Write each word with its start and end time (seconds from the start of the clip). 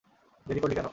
দেরি 0.45 0.59
করলি 0.59 0.75
কেন? 0.75 0.87